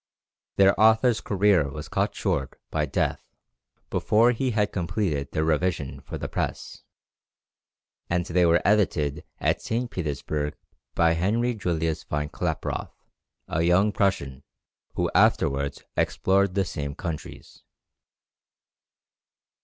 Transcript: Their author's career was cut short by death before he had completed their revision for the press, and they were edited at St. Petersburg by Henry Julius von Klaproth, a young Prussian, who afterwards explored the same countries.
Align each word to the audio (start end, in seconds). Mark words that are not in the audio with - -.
Their 0.55 0.73
author's 0.81 1.21
career 1.21 1.69
was 1.69 1.87
cut 1.87 2.15
short 2.15 2.59
by 2.71 2.87
death 2.87 3.21
before 3.91 4.31
he 4.31 4.49
had 4.49 4.71
completed 4.71 5.29
their 5.31 5.43
revision 5.43 5.99
for 6.01 6.17
the 6.17 6.27
press, 6.27 6.81
and 8.09 8.25
they 8.25 8.43
were 8.47 8.63
edited 8.65 9.23
at 9.39 9.61
St. 9.61 9.91
Petersburg 9.91 10.55
by 10.95 11.13
Henry 11.13 11.53
Julius 11.53 12.03
von 12.03 12.29
Klaproth, 12.29 12.95
a 13.47 13.61
young 13.61 13.91
Prussian, 13.91 14.41
who 14.95 15.11
afterwards 15.13 15.83
explored 15.95 16.55
the 16.55 16.65
same 16.65 16.95
countries. 16.95 17.61